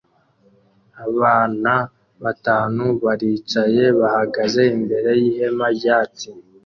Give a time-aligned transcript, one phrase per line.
[1.07, 1.73] Abana
[2.23, 6.27] batanu baricaye bahagaze imbere yihema ryatsi